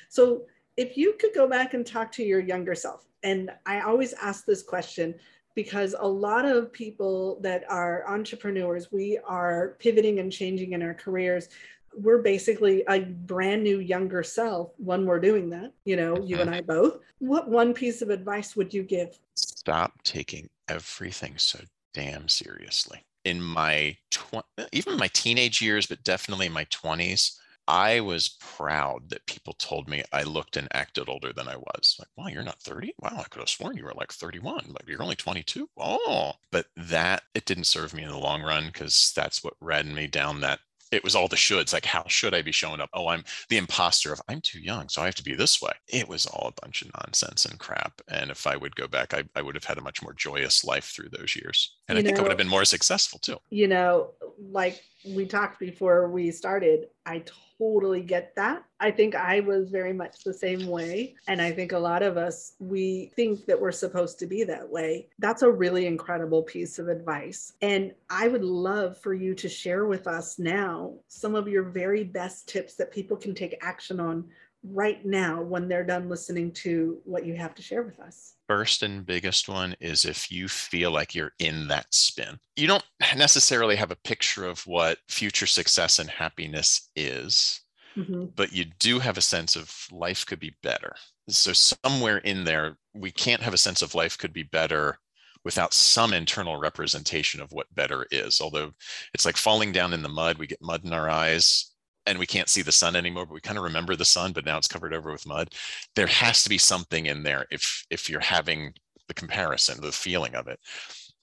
So, 0.09 0.43
if 0.77 0.97
you 0.97 1.15
could 1.19 1.35
go 1.35 1.49
back 1.49 1.73
and 1.73 1.87
talk 1.87 2.13
to 2.13 2.23
your 2.23 2.41
younger 2.41 2.75
self, 2.75 3.07
and 3.23 3.51
I 3.65 3.81
always 3.81 4.13
ask 4.15 4.45
this 4.45 4.63
question 4.63 5.15
because 5.55 5.95
a 5.99 6.07
lot 6.07 6.45
of 6.45 6.73
people 6.73 7.41
that 7.41 7.65
are 7.71 8.07
entrepreneurs, 8.07 8.93
we 8.93 9.19
are 9.27 9.77
pivoting 9.79 10.19
and 10.19 10.31
changing 10.31 10.73
in 10.73 10.83
our 10.83 10.93
careers. 10.93 11.49
We're 11.95 12.21
basically 12.21 12.85
a 12.89 13.01
brand 13.01 13.65
new 13.65 13.81
younger 13.81 14.23
self 14.23 14.73
when 14.77 15.07
we're 15.07 15.21
doing 15.21 15.49
that, 15.51 15.73
you 15.87 15.97
know, 15.97 16.23
you 16.23 16.39
and 16.41 16.51
mm-hmm. 16.51 16.59
I 16.59 16.61
both. 16.61 16.99
What 17.21 17.49
one 17.49 17.73
piece 17.73 18.03
of 18.03 18.11
advice 18.11 18.55
would 18.55 18.75
you 18.75 18.83
give? 18.83 19.19
Stop 19.35 20.03
taking 20.03 20.51
everything 20.69 21.39
so 21.39 21.61
damn 21.95 22.29
seriously. 22.29 23.05
In 23.25 23.43
my 23.43 23.97
tw- 24.11 24.45
even 24.73 24.97
my 24.97 25.09
teenage 25.09 25.61
years, 25.63 25.87
but 25.87 26.05
definitely 26.05 26.49
my 26.49 26.65
20s, 26.71 27.39
I 27.69 27.99
was 28.01 28.29
proud 28.41 29.11
that 29.11 29.27
people 29.27 29.53
told 29.55 29.89
me 29.89 30.05
I 30.13 30.23
looked 30.23 30.57
and 30.57 30.69
acted 30.73 31.09
older 31.09 31.33
than 31.33 31.49
I 31.49 31.57
was. 31.57 31.97
Like, 31.99 32.09
wow, 32.17 32.29
you're 32.29 32.45
not 32.45 32.61
30? 32.61 32.95
Wow, 33.01 33.17
I 33.19 33.25
could 33.25 33.41
have 33.41 33.49
sworn 33.49 33.77
you 33.77 33.85
were 33.85 33.95
like 33.95 34.13
31. 34.13 34.67
Like, 34.69 34.87
you're 34.87 35.03
only 35.03 35.17
22. 35.17 35.69
Oh, 35.77 36.35
but 36.53 36.67
that 36.77 37.25
it 37.35 37.45
didn't 37.45 37.65
serve 37.65 37.93
me 37.95 38.05
in 38.05 38.11
the 38.11 38.19
long 38.19 38.43
run 38.43 38.67
because 38.67 39.13
that's 39.17 39.43
what 39.43 39.55
ran 39.61 39.95
me 39.95 40.07
down 40.07 40.41
that 40.43 40.61
it 40.93 41.03
was 41.03 41.15
all 41.15 41.29
the 41.29 41.37
shoulds 41.37 41.73
like 41.73 41.85
how 41.85 42.05
should 42.07 42.35
i 42.35 42.43
be 42.43 42.53
showing 42.53 42.81
up? 42.81 42.91
Oh 42.93 43.09
i'm 43.09 43.25
the 43.49 43.57
imposter 43.57 44.13
of 44.13 44.21
i'm 44.29 44.41
too 44.41 44.61
young 44.61 44.89
so 44.89 45.03
i 45.03 45.07
have 45.07 45.15
to 45.17 45.25
be 45.25 45.35
this 45.35 45.61
way. 45.61 45.73
It 45.89 46.09
was 46.09 46.27
all 46.27 46.49
a 46.49 46.61
bunch 46.61 46.83
of 46.83 46.91
nonsense 46.95 47.45
and 47.45 47.59
crap 47.59 48.01
and 48.09 48.31
if 48.31 48.47
i 48.47 48.57
would 48.57 48.77
go 48.77 48.87
back 48.87 49.15
i, 49.15 49.25
I 49.35 49.43
would 49.43 49.55
have 49.55 49.65
had 49.65 49.79
a 49.79 49.83
much 49.83 50.03
more 50.03 50.13
joyous 50.13 50.65
life 50.65 50.85
through 50.85 51.11
those 51.11 51.37
years 51.37 51.77
and 51.89 51.99
you 51.99 52.03
i 52.03 52.07
think 52.07 52.19
i 52.19 52.23
would 52.23 52.31
have 52.31 52.39
been 52.39 52.49
more 52.49 52.65
successful 52.65 53.19
too. 53.19 53.39
You 53.51 53.69
know 53.69 54.11
like 54.39 54.83
we 55.15 55.27
talked 55.27 55.59
before 55.59 56.11
we 56.11 56.31
started 56.31 56.87
i 57.05 57.23
totally 57.59 58.03
get 58.03 58.35
that. 58.37 58.65
I 58.81 58.91
think 58.91 59.15
I 59.15 59.41
was 59.41 59.71
very 59.71 59.93
much 59.93 60.23
the 60.23 60.35
same 60.35 60.67
way. 60.67 61.15
And 61.29 61.41
I 61.41 61.51
think 61.51 61.73
a 61.73 61.79
lot 61.79 62.03
of 62.03 62.17
us, 62.17 62.53
we 62.59 63.13
think 63.17 63.47
that 63.47 63.61
we're 63.61 63.73
supposed 63.73 64.19
to 64.19 64.27
be 64.27 64.45
that 64.45 64.69
way. 64.69 65.09
That's 65.19 65.43
a 65.43 65.51
really 65.51 65.87
incredible 65.87 66.43
piece 66.43 66.79
of 66.79 66.89
advice. 66.89 67.53
And 67.63 67.95
I 68.11 68.29
would 68.29 68.45
love 68.45 68.99
for 68.99 69.15
you 69.15 69.35
to 69.37 69.49
share 69.49 69.87
with 69.87 70.07
us 70.07 70.39
now 70.39 70.95
some 71.09 71.35
of 71.35 71.49
your 71.49 71.65
very 71.65 72.05
best 72.05 72.49
tips 72.49 72.75
that 72.77 72.93
people 72.93 73.17
can 73.17 73.35
take 73.35 73.57
action 73.63 74.01
on 74.01 74.29
right 74.71 75.05
now 75.05 75.43
when 75.43 75.69
they're 75.69 75.85
done 75.85 76.09
listening 76.09 76.53
to 76.53 76.99
what 77.05 77.27
you 77.27 77.35
have 77.35 77.55
to 77.55 77.63
share 77.63 77.83
with 77.83 78.01
us? 78.01 78.35
First 78.49 78.83
and 78.83 79.05
biggest 79.05 79.49
one 79.49 79.75
is 79.81 80.05
if 80.05 80.31
you 80.31 80.49
feel 80.49 80.91
like 80.91 81.15
you're 81.15 81.33
in 81.39 81.69
that 81.69 81.87
spin. 81.93 82.39
You 82.57 82.67
don't 82.67 82.85
necessarily 83.17 83.77
have 83.77 83.91
a 83.91 83.97
picture 83.97 84.45
of 84.45 84.61
what 84.67 84.99
future 85.09 85.47
success 85.47 85.99
and 85.99 86.09
happiness 86.09 86.91
is, 86.95 87.61
mm-hmm. 87.97 88.27
but 88.37 88.53
you 88.53 88.67
do 88.79 88.99
have 88.99 89.19
a 89.19 89.23
sense 89.23 89.57
of 89.57 89.75
life 89.91 90.25
could 90.25 90.41
be 90.41 90.55
better. 90.63 90.95
So, 91.29 91.53
somewhere 91.53 92.19
in 92.19 92.45
there, 92.45 92.77
we 92.95 93.11
can't 93.11 93.43
have 93.43 93.55
a 93.55 93.59
sense 93.59 93.83
of 93.83 93.97
life 93.97 94.17
could 94.17 94.33
be 94.33 94.45
better 94.45 94.99
without 95.45 95.75
some 95.75 96.13
internal 96.13 96.57
representation 96.57 97.41
of 97.41 97.53
what 97.53 97.73
better 97.75 98.07
is. 98.11 98.41
Although 98.41 98.73
it's 99.13 99.25
like 99.25 99.37
falling 99.37 99.73
down 99.73 99.93
in 99.93 100.03
the 100.03 100.09
mud, 100.09 100.39
we 100.39 100.47
get 100.47 100.63
mud 100.63 100.85
in 100.85 100.93
our 100.93 101.09
eyes 101.09 101.73
and 102.07 102.19
we 102.19 102.27
can't 102.27 102.49
see 102.49 102.63
the 102.63 102.73
sun 102.73 102.97
anymore, 102.97 103.27
but 103.27 103.35
we 103.35 103.41
kind 103.41 103.59
of 103.59 103.65
remember 103.65 103.97
the 103.97 104.05
sun, 104.05 104.33
but 104.33 104.45
now 104.45 104.59
it's 104.59 104.69
covered 104.69 104.95
over 104.95 105.13
with 105.13 105.27
mud. 105.27 105.53
There 105.95 106.07
has 106.07 106.43
to 106.45 106.49
be 106.49 106.59
something 106.59 107.07
in 107.07 107.23
there 107.23 107.47
if 107.51 107.85
if 107.91 108.09
you're 108.09 108.21
having 108.21 108.73
the 109.09 109.15
comparison, 109.15 109.81
the 109.81 109.93
feeling 109.93 110.35
of 110.35 110.49
it. 110.49 110.59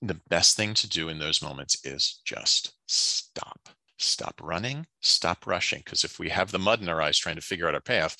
The 0.01 0.19
best 0.29 0.57
thing 0.57 0.73
to 0.75 0.89
do 0.89 1.09
in 1.09 1.19
those 1.19 1.41
moments 1.41 1.85
is 1.85 2.21
just 2.25 2.73
stop. 2.87 3.69
Stop 3.99 4.39
running, 4.41 4.85
stop 5.01 5.47
rushing. 5.47 5.81
Because 5.83 6.03
if 6.03 6.19
we 6.19 6.29
have 6.29 6.51
the 6.51 6.59
mud 6.59 6.81
in 6.81 6.89
our 6.89 7.01
eyes 7.01 7.17
trying 7.17 7.35
to 7.35 7.41
figure 7.41 7.67
out 7.67 7.75
our 7.75 7.81
path, 7.81 8.17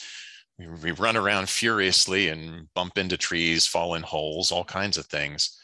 we, 0.58 0.68
we 0.68 0.92
run 0.92 1.18
around 1.18 1.50
furiously 1.50 2.30
and 2.30 2.74
bump 2.74 2.98
into 2.98 3.18
trees, 3.18 3.68
fall 3.68 3.96
in 3.96 4.04
holes, 4.04 4.52
all 4.52 4.64
kinds 4.64 4.98
of 4.98 5.08
things. 5.08 5.60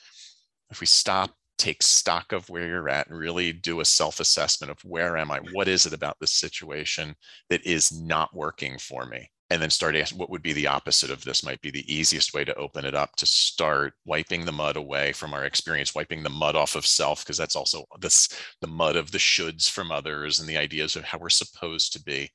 If 0.71 0.81
we 0.81 0.87
stop 0.87 1.31
take 1.59 1.83
stock 1.83 2.31
of 2.31 2.49
where 2.49 2.67
you're 2.67 2.89
at 2.89 3.07
and 3.07 3.17
really 3.17 3.53
do 3.53 3.81
a 3.81 3.85
self 3.85 4.19
assessment 4.19 4.71
of 4.71 4.83
where 4.83 5.17
am 5.17 5.29
I? 5.29 5.39
What 5.51 5.67
is 5.67 5.85
it 5.85 5.93
about 5.93 6.17
this 6.19 6.31
situation 6.31 7.15
that 7.49 7.65
is 7.65 7.91
not 7.91 8.33
working 8.33 8.79
for 8.79 9.05
me? 9.05 9.29
And 9.51 9.61
then 9.61 9.71
start 9.71 9.95
asking 9.95 10.19
what 10.19 10.29
would 10.29 10.43
be 10.43 10.53
the 10.53 10.67
opposite 10.67 11.09
of 11.09 11.23
this, 11.23 11.43
might 11.43 11.59
be 11.61 11.71
the 11.71 11.93
easiest 11.93 12.35
way 12.35 12.45
to 12.45 12.53
open 12.55 12.85
it 12.85 12.93
up 12.93 13.15
to 13.15 13.25
start 13.25 13.93
wiping 14.05 14.45
the 14.45 14.51
mud 14.51 14.77
away 14.77 15.11
from 15.11 15.33
our 15.33 15.45
experience, 15.45 15.95
wiping 15.95 16.21
the 16.21 16.29
mud 16.29 16.55
off 16.55 16.75
of 16.75 16.85
self, 16.85 17.23
because 17.23 17.37
that's 17.37 17.55
also 17.55 17.85
this 17.99 18.29
the 18.61 18.67
mud 18.67 18.95
of 18.95 19.11
the 19.11 19.17
shoulds 19.17 19.69
from 19.69 19.91
others 19.91 20.39
and 20.39 20.47
the 20.47 20.57
ideas 20.57 20.95
of 20.95 21.03
how 21.03 21.17
we're 21.17 21.29
supposed 21.29 21.93
to 21.93 22.03
be. 22.03 22.29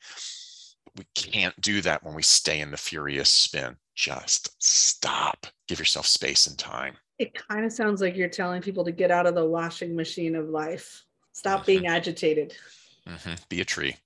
We 0.97 1.05
can't 1.15 1.59
do 1.61 1.81
that 1.83 2.03
when 2.05 2.15
we 2.15 2.23
stay 2.23 2.61
in 2.61 2.71
the 2.71 2.77
furious 2.77 3.31
spin. 3.31 3.77
Just 3.95 4.51
stop. 4.63 5.47
Give 5.69 5.79
yourself 5.79 6.07
space 6.07 6.47
and 6.47 6.59
time. 6.59 6.97
It 7.19 7.35
kind 7.35 7.65
of 7.65 7.73
sounds 7.73 8.01
like 8.01 8.17
you're 8.17 8.29
telling 8.29 8.63
people 8.63 8.85
to 8.85 8.93
get 8.93 9.11
out 9.11 9.27
of 9.27 9.35
the 9.35 9.45
washing 9.45 9.95
machine 9.95 10.35
of 10.35 10.49
life. 10.49 11.05
Stop 11.33 11.61
mm-hmm. 11.61 11.67
being 11.67 11.87
agitated. 11.87 12.55
Mm-hmm. 13.09 13.35
Be 13.49 13.61
a 13.61 13.65
tree. 13.65 13.97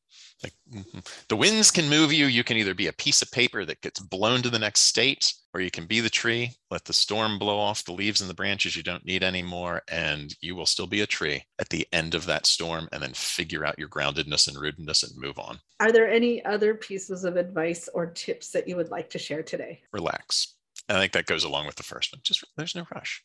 Like 0.42 0.52
mm-hmm. 0.72 1.00
the 1.28 1.36
winds 1.36 1.70
can 1.70 1.88
move 1.88 2.12
you. 2.12 2.26
You 2.26 2.44
can 2.44 2.56
either 2.56 2.74
be 2.74 2.86
a 2.86 2.92
piece 2.92 3.22
of 3.22 3.30
paper 3.32 3.64
that 3.64 3.80
gets 3.80 3.98
blown 3.98 4.40
to 4.42 4.50
the 4.50 4.58
next 4.58 4.82
state, 4.82 5.34
or 5.52 5.60
you 5.60 5.70
can 5.70 5.86
be 5.86 5.98
the 5.98 6.08
tree, 6.08 6.52
let 6.70 6.84
the 6.84 6.92
storm 6.92 7.40
blow 7.40 7.58
off 7.58 7.84
the 7.84 7.92
leaves 7.92 8.20
and 8.20 8.30
the 8.30 8.34
branches 8.34 8.76
you 8.76 8.84
don't 8.84 9.04
need 9.04 9.24
anymore, 9.24 9.82
and 9.88 10.36
you 10.40 10.54
will 10.54 10.66
still 10.66 10.86
be 10.86 11.00
a 11.00 11.06
tree 11.06 11.42
at 11.58 11.68
the 11.70 11.86
end 11.92 12.14
of 12.14 12.26
that 12.26 12.46
storm, 12.46 12.88
and 12.92 13.02
then 13.02 13.12
figure 13.14 13.64
out 13.64 13.78
your 13.78 13.88
groundedness 13.88 14.46
and 14.46 14.56
rootedness 14.56 15.02
and 15.02 15.20
move 15.20 15.40
on. 15.40 15.58
Are 15.80 15.90
there 15.90 16.08
any 16.08 16.44
other 16.44 16.74
pieces 16.74 17.24
of 17.24 17.36
advice 17.36 17.88
or 17.92 18.06
tips 18.06 18.50
that 18.52 18.68
you 18.68 18.76
would 18.76 18.90
like 18.90 19.10
to 19.10 19.18
share 19.18 19.42
today? 19.42 19.80
Relax. 19.92 20.54
I 20.88 20.94
think 20.94 21.12
that 21.12 21.26
goes 21.26 21.44
along 21.44 21.66
with 21.66 21.76
the 21.76 21.82
first 21.82 22.12
one. 22.12 22.20
Just 22.24 22.44
there's 22.56 22.74
no 22.74 22.86
rush. 22.94 23.22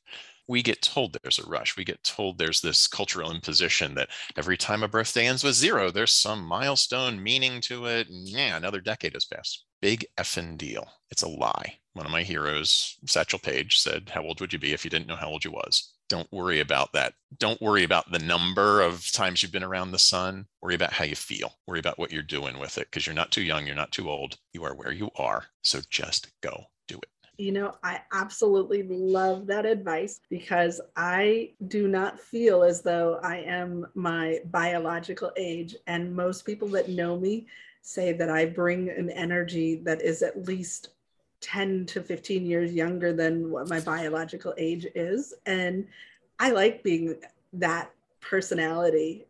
We 0.49 0.61
get 0.61 0.81
told 0.81 1.17
there's 1.23 1.39
a 1.39 1.49
rush. 1.49 1.77
We 1.77 1.85
get 1.85 2.03
told 2.03 2.37
there's 2.37 2.59
this 2.59 2.87
cultural 2.87 3.31
imposition 3.31 3.95
that 3.95 4.09
every 4.35 4.57
time 4.57 4.83
a 4.83 4.87
birthday 4.89 5.27
ends 5.27 5.43
with 5.43 5.55
zero, 5.55 5.89
there's 5.89 6.11
some 6.11 6.43
milestone 6.43 7.23
meaning 7.23 7.61
to 7.61 7.85
it. 7.85 8.09
And 8.09 8.27
yeah, 8.27 8.57
another 8.57 8.81
decade 8.81 9.13
has 9.13 9.25
passed. 9.25 9.63
Big 9.81 10.05
effing 10.17 10.57
deal. 10.57 10.85
It's 11.09 11.23
a 11.23 11.27
lie. 11.27 11.77
One 11.93 12.05
of 12.05 12.11
my 12.11 12.23
heroes, 12.23 12.97
Satchel 13.05 13.39
Paige, 13.39 13.79
said, 13.79 14.09
How 14.09 14.23
old 14.23 14.41
would 14.41 14.51
you 14.51 14.59
be 14.59 14.73
if 14.73 14.83
you 14.83 14.89
didn't 14.89 15.07
know 15.07 15.15
how 15.15 15.29
old 15.29 15.45
you 15.45 15.51
was? 15.51 15.93
Don't 16.09 16.31
worry 16.33 16.59
about 16.59 16.91
that. 16.93 17.13
Don't 17.39 17.61
worry 17.61 17.83
about 17.83 18.11
the 18.11 18.19
number 18.19 18.81
of 18.81 19.09
times 19.11 19.41
you've 19.41 19.51
been 19.51 19.63
around 19.63 19.91
the 19.91 19.99
sun. 19.99 20.47
Worry 20.61 20.75
about 20.75 20.93
how 20.93 21.05
you 21.05 21.15
feel. 21.15 21.53
Worry 21.65 21.79
about 21.79 21.97
what 21.97 22.11
you're 22.11 22.23
doing 22.23 22.59
with 22.59 22.77
it 22.77 22.87
because 22.91 23.05
you're 23.07 23.15
not 23.15 23.31
too 23.31 23.41
young. 23.41 23.65
You're 23.65 23.75
not 23.75 23.91
too 23.91 24.09
old. 24.09 24.37
You 24.53 24.63
are 24.65 24.75
where 24.75 24.91
you 24.91 25.09
are. 25.15 25.45
So 25.61 25.79
just 25.89 26.31
go 26.41 26.65
do 26.87 26.97
it. 26.97 27.12
You 27.37 27.51
know, 27.51 27.75
I 27.83 28.01
absolutely 28.11 28.83
love 28.83 29.47
that 29.47 29.65
advice 29.65 30.21
because 30.29 30.79
I 30.95 31.51
do 31.67 31.87
not 31.87 32.19
feel 32.19 32.63
as 32.63 32.81
though 32.81 33.19
I 33.23 33.37
am 33.37 33.87
my 33.95 34.39
biological 34.51 35.31
age. 35.35 35.75
And 35.87 36.15
most 36.15 36.45
people 36.45 36.67
that 36.69 36.89
know 36.89 37.17
me 37.19 37.47
say 37.81 38.13
that 38.13 38.29
I 38.29 38.45
bring 38.45 38.89
an 38.89 39.09
energy 39.09 39.75
that 39.83 40.01
is 40.01 40.21
at 40.21 40.45
least 40.45 40.89
10 41.41 41.87
to 41.87 42.01
15 42.01 42.45
years 42.45 42.73
younger 42.73 43.13
than 43.13 43.51
what 43.51 43.67
my 43.67 43.79
biological 43.79 44.53
age 44.57 44.85
is. 44.95 45.33
And 45.45 45.87
I 46.39 46.51
like 46.51 46.83
being 46.83 47.15
that 47.53 47.91
personality 48.21 49.25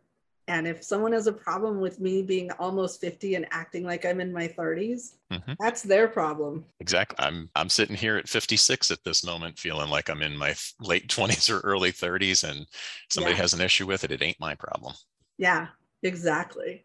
and 0.46 0.66
if 0.66 0.84
someone 0.84 1.12
has 1.12 1.26
a 1.26 1.32
problem 1.32 1.80
with 1.80 2.00
me 2.00 2.22
being 2.22 2.50
almost 2.52 3.00
50 3.00 3.36
and 3.36 3.46
acting 3.50 3.84
like 3.84 4.04
I'm 4.04 4.20
in 4.20 4.32
my 4.32 4.46
30s, 4.48 5.14
mm-hmm. 5.32 5.52
that's 5.58 5.82
their 5.82 6.06
problem. 6.06 6.64
Exactly. 6.80 7.16
I'm 7.24 7.50
I'm 7.54 7.68
sitting 7.68 7.96
here 7.96 8.16
at 8.16 8.28
56 8.28 8.90
at 8.90 9.02
this 9.04 9.24
moment 9.24 9.58
feeling 9.58 9.90
like 9.90 10.10
I'm 10.10 10.22
in 10.22 10.36
my 10.36 10.54
late 10.80 11.08
20s 11.08 11.50
or 11.50 11.60
early 11.60 11.92
30s 11.92 12.48
and 12.48 12.66
somebody 13.10 13.34
yeah. 13.34 13.42
has 13.42 13.54
an 13.54 13.60
issue 13.60 13.86
with 13.86 14.04
it, 14.04 14.12
it 14.12 14.22
ain't 14.22 14.40
my 14.40 14.54
problem. 14.54 14.94
Yeah, 15.38 15.68
exactly. 16.02 16.84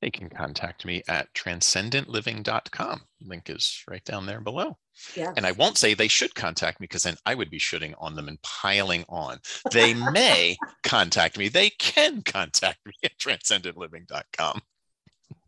they 0.01 0.11
can 0.11 0.29
contact 0.29 0.85
me 0.85 1.03
at 1.09 1.33
transcendentliving.com. 1.35 3.03
Link 3.23 3.51
is 3.51 3.83
right 3.89 4.05
down 4.05 4.27
there 4.27 4.41
below. 4.41 4.77
Yes. 5.15 5.33
And 5.37 5.47
I 5.47 5.53
won't 5.53 5.79
say 5.79 5.95
they 5.95 6.09
should 6.09 6.35
contact 6.35 6.81
me 6.81 6.85
because 6.85 7.03
then 7.03 7.17
I 7.27 7.35
would 7.35 7.51
be 7.51 7.59
shooting 7.59 7.95
on 7.99 8.15
them 8.15 8.29
and 8.29 8.41
piling 8.43 9.05
on. 9.09 9.39
They 9.73 9.95
may 9.95 10.57
contact 10.83 11.39
me. 11.39 11.49
They 11.49 11.71
can 11.71 12.23
contact 12.23 12.79
me 12.87 12.93
at 13.05 13.19
transcendentliving.com. 13.19 14.61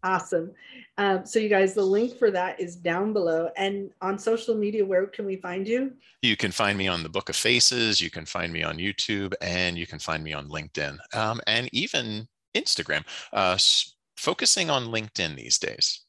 Awesome. 0.05 0.53
Um, 0.99 1.25
so, 1.25 1.39
you 1.39 1.49
guys, 1.49 1.75
the 1.75 1.83
link 1.83 2.19
for 2.19 2.31
that 2.31 2.61
is 2.61 2.77
down 2.77 3.13
below. 3.13 3.51
And 3.57 3.91
on 4.01 4.19
social 4.19 4.55
media, 4.55 4.85
where 4.85 5.07
can 5.07 5.27
we 5.27 5.37
find 5.37 5.67
you? 5.67 5.93
You 6.23 6.37
can 6.37 6.51
find 6.51 6.77
me 6.77 6.89
on 6.89 7.03
the 7.03 7.09
Book 7.09 7.29
of 7.29 7.37
Faces. 7.37 8.01
You 8.01 8.11
can 8.11 8.27
find 8.27 8.53
me 8.53 8.63
on 8.63 8.79
YouTube, 8.79 9.33
and 9.41 9.79
you 9.79 9.87
can 9.87 9.99
find 9.99 10.23
me 10.25 10.33
on 10.33 10.49
LinkedIn, 10.49 10.99
um, 11.15 11.41
and 11.47 11.69
even 11.73 12.27
Instagram. 12.55 13.05
Uh, 13.33 13.57
focusing 14.23 14.71
on 14.71 14.87
LinkedIn 14.87 15.35
these 15.35 15.59
days. 15.59 16.03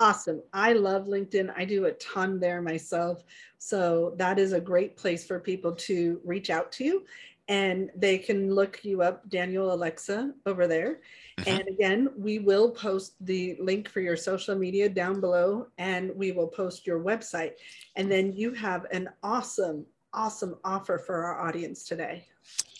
Awesome. 0.00 0.42
I 0.52 0.72
love 0.72 1.06
LinkedIn. 1.06 1.52
I 1.56 1.64
do 1.64 1.84
a 1.84 1.92
ton 1.92 2.40
there 2.40 2.60
myself. 2.60 3.22
So 3.58 4.14
that 4.16 4.40
is 4.40 4.52
a 4.52 4.60
great 4.60 4.96
place 4.96 5.24
for 5.24 5.38
people 5.38 5.72
to 5.88 6.20
reach 6.24 6.50
out 6.50 6.72
to 6.72 6.84
you 6.84 7.04
and 7.46 7.88
they 7.94 8.18
can 8.18 8.52
look 8.52 8.84
you 8.84 9.02
up, 9.02 9.28
Daniel 9.28 9.68
Olexa, 9.68 10.32
over 10.44 10.66
there. 10.66 11.02
Mm-hmm. 11.38 11.50
And 11.50 11.68
again, 11.68 12.08
we 12.16 12.40
will 12.40 12.70
post 12.72 13.14
the 13.20 13.56
link 13.60 13.88
for 13.88 14.00
your 14.00 14.16
social 14.16 14.56
media 14.56 14.88
down 14.88 15.20
below 15.20 15.68
and 15.78 16.10
we 16.16 16.32
will 16.32 16.48
post 16.48 16.84
your 16.84 16.98
website. 16.98 17.52
And 17.94 18.10
then 18.10 18.32
you 18.32 18.54
have 18.54 18.86
an 18.90 19.08
awesome, 19.22 19.86
awesome 20.12 20.56
offer 20.64 20.98
for 20.98 21.22
our 21.22 21.46
audience 21.46 21.84
today 21.84 22.26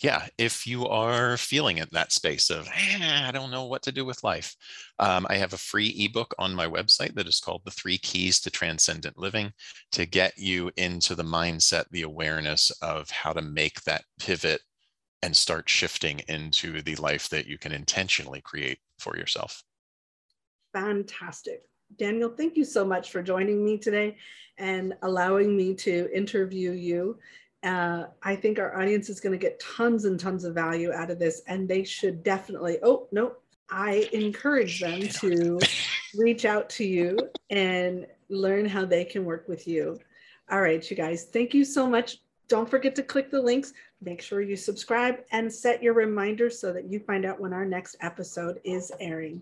yeah, 0.01 0.27
if 0.37 0.67
you 0.67 0.85
are 0.87 1.37
feeling 1.37 1.77
in 1.77 1.87
that 1.91 2.11
space 2.11 2.49
of, 2.49 2.67
eh, 2.67 3.27
I 3.27 3.31
don't 3.31 3.51
know 3.51 3.65
what 3.65 3.81
to 3.83 3.91
do 3.91 4.03
with 4.03 4.23
life, 4.23 4.55
um, 4.99 5.25
I 5.29 5.37
have 5.37 5.53
a 5.53 5.57
free 5.57 5.95
ebook 5.97 6.33
on 6.37 6.53
my 6.53 6.67
website 6.67 7.15
that 7.15 7.27
is 7.27 7.39
called 7.39 7.61
The 7.63 7.71
Three 7.71 7.97
Keys 7.97 8.41
to 8.41 8.51
Transcendent 8.51 9.17
Living 9.17 9.53
to 9.93 10.05
get 10.05 10.37
you 10.37 10.71
into 10.75 11.15
the 11.15 11.23
mindset, 11.23 11.85
the 11.91 12.01
awareness 12.01 12.69
of 12.81 13.09
how 13.09 13.31
to 13.31 13.41
make 13.41 13.81
that 13.83 14.03
pivot 14.19 14.61
and 15.21 15.35
start 15.35 15.69
shifting 15.69 16.19
into 16.27 16.81
the 16.81 16.95
life 16.97 17.29
that 17.29 17.47
you 17.47 17.57
can 17.57 17.71
intentionally 17.71 18.41
create 18.41 18.79
for 18.99 19.15
yourself. 19.15 19.63
Fantastic. 20.73 21.61
Daniel, 21.97 22.33
thank 22.35 22.57
you 22.57 22.65
so 22.65 22.83
much 22.83 23.11
for 23.11 23.21
joining 23.21 23.63
me 23.63 23.77
today 23.77 24.17
and 24.57 24.93
allowing 25.03 25.55
me 25.55 25.75
to 25.75 26.09
interview 26.13 26.71
you. 26.71 27.17
Uh, 27.63 28.07
I 28.21 28.35
think 28.35 28.59
our 28.59 28.79
audience 28.79 29.09
is 29.09 29.21
going 29.21 29.31
to 29.31 29.37
get 29.37 29.59
tons 29.59 30.05
and 30.05 30.19
tons 30.19 30.43
of 30.43 30.53
value 30.53 30.91
out 30.91 31.09
of 31.09 31.19
this, 31.19 31.41
and 31.47 31.67
they 31.67 31.83
should 31.83 32.23
definitely. 32.23 32.77
Oh, 32.83 33.07
no, 33.11 33.33
I 33.69 34.09
encourage 34.11 34.81
them 34.81 35.07
to 35.07 35.59
reach 36.15 36.45
out 36.45 36.69
to 36.71 36.83
you 36.83 37.17
and 37.49 38.05
learn 38.29 38.65
how 38.65 38.85
they 38.85 39.05
can 39.05 39.23
work 39.23 39.47
with 39.47 39.67
you. 39.67 39.99
All 40.51 40.61
right, 40.61 40.89
you 40.89 40.97
guys, 40.97 41.25
thank 41.25 41.53
you 41.53 41.63
so 41.63 41.89
much. 41.89 42.17
Don't 42.49 42.69
forget 42.69 42.95
to 42.95 43.03
click 43.03 43.31
the 43.31 43.41
links. 43.41 43.73
Make 44.01 44.21
sure 44.21 44.41
you 44.41 44.57
subscribe 44.57 45.19
and 45.31 45.51
set 45.51 45.81
your 45.81 45.93
reminders 45.93 46.59
so 46.59 46.73
that 46.73 46.91
you 46.91 46.99
find 46.99 47.25
out 47.25 47.39
when 47.39 47.53
our 47.53 47.65
next 47.65 47.95
episode 48.01 48.59
is 48.65 48.91
airing. 48.99 49.41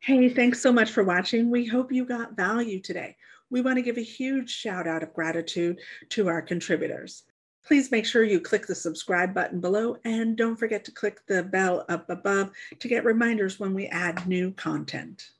Hey, 0.00 0.28
thanks 0.28 0.60
so 0.60 0.72
much 0.72 0.90
for 0.90 1.04
watching. 1.04 1.50
We 1.50 1.66
hope 1.66 1.92
you 1.92 2.04
got 2.04 2.34
value 2.34 2.80
today. 2.80 3.16
We 3.50 3.60
want 3.60 3.76
to 3.76 3.82
give 3.82 3.98
a 3.98 4.02
huge 4.02 4.50
shout 4.50 4.86
out 4.86 5.02
of 5.02 5.14
gratitude 5.14 5.78
to 6.10 6.28
our 6.28 6.42
contributors. 6.42 7.24
Please 7.66 7.90
make 7.90 8.06
sure 8.06 8.24
you 8.24 8.40
click 8.40 8.66
the 8.66 8.74
subscribe 8.74 9.34
button 9.34 9.60
below 9.60 9.96
and 10.04 10.36
don't 10.36 10.56
forget 10.56 10.84
to 10.84 10.92
click 10.92 11.24
the 11.26 11.42
bell 11.42 11.84
up 11.88 12.08
above 12.10 12.50
to 12.78 12.88
get 12.88 13.04
reminders 13.04 13.60
when 13.60 13.74
we 13.74 13.86
add 13.88 14.26
new 14.26 14.50
content. 14.52 15.30